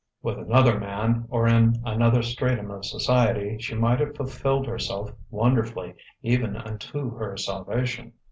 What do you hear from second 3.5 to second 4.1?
she might